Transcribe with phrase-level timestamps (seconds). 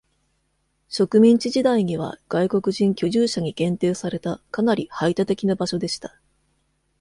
[0.89, 6.19] 植民地時代には、外国人居住者に限定されたかなり排他的な場所でした。